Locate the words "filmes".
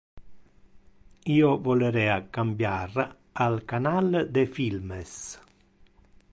4.59-5.17